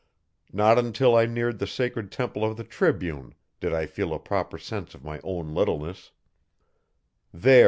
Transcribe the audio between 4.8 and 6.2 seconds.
of my own littleness.